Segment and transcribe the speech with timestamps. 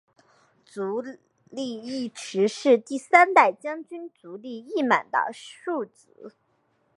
[0.65, 0.99] 足
[1.51, 6.33] 利义持是第三代将军足利义满的庶子。